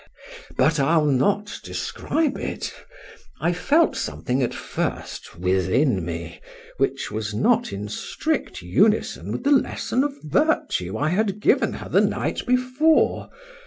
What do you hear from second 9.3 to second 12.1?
with the lesson of virtue I had given her the